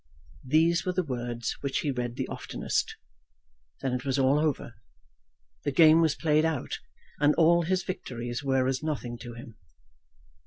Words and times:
These 0.47 0.83
were 0.83 0.93
the 0.93 1.03
words 1.03 1.57
which 1.61 1.81
he 1.81 1.91
read 1.91 2.15
the 2.15 2.27
oftenest. 2.27 2.95
Then 3.81 3.93
it 3.93 4.03
was 4.03 4.17
all 4.17 4.39
over! 4.39 4.73
The 5.63 5.69
game 5.71 6.01
was 6.01 6.15
played 6.15 6.43
out, 6.43 6.79
and 7.19 7.35
all 7.35 7.61
his 7.61 7.83
victories 7.83 8.43
were 8.43 8.65
as 8.65 8.81
nothing 8.81 9.19
to 9.19 9.33
him. 9.35 9.57